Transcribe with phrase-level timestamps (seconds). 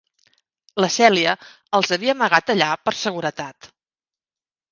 [0.83, 1.33] La Cèlia
[1.79, 3.69] els havia amagat allà per seguretat.